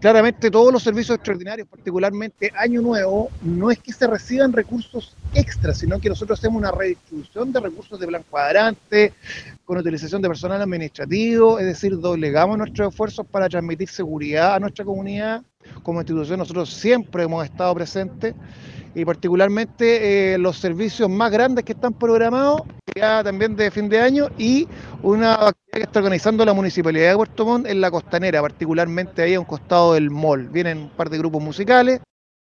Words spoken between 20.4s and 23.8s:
servicios más grandes que están programados, ya también de